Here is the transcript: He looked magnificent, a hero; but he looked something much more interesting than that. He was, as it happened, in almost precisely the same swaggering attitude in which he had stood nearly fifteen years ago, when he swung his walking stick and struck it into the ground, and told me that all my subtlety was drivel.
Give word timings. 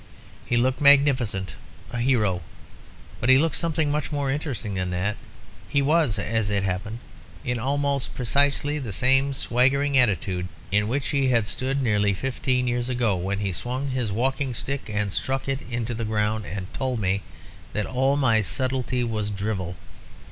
He 0.47 0.57
looked 0.57 0.81
magnificent, 0.81 1.53
a 1.91 1.99
hero; 1.99 2.41
but 3.19 3.29
he 3.29 3.37
looked 3.37 3.55
something 3.55 3.91
much 3.91 4.11
more 4.11 4.31
interesting 4.31 4.73
than 4.73 4.89
that. 4.89 5.15
He 5.69 5.83
was, 5.83 6.17
as 6.17 6.49
it 6.49 6.63
happened, 6.63 6.97
in 7.45 7.59
almost 7.59 8.15
precisely 8.15 8.79
the 8.79 8.91
same 8.93 9.31
swaggering 9.35 9.95
attitude 9.99 10.47
in 10.71 10.87
which 10.87 11.09
he 11.09 11.27
had 11.27 11.45
stood 11.45 11.83
nearly 11.83 12.15
fifteen 12.15 12.65
years 12.67 12.89
ago, 12.89 13.15
when 13.15 13.41
he 13.41 13.51
swung 13.53 13.89
his 13.89 14.11
walking 14.11 14.55
stick 14.55 14.89
and 14.91 15.13
struck 15.13 15.47
it 15.47 15.61
into 15.69 15.93
the 15.93 16.03
ground, 16.03 16.47
and 16.47 16.73
told 16.73 16.99
me 16.99 17.21
that 17.73 17.85
all 17.85 18.15
my 18.15 18.41
subtlety 18.41 19.03
was 19.03 19.29
drivel. 19.29 19.75